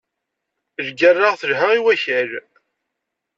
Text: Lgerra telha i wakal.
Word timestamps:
Lgerra 0.87 1.29
telha 1.39 1.65
i 1.77 1.79
wakal. 1.83 2.31